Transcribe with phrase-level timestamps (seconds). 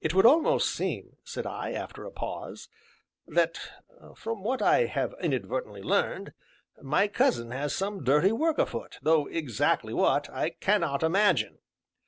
[0.00, 2.68] "It would almost seem," said I, after a pause,
[3.26, 3.58] "that,
[4.14, 6.34] from what I have inadvertently learned,
[6.80, 11.58] my cousin has some dirty work afoot, though exactly what, I cannot imagine."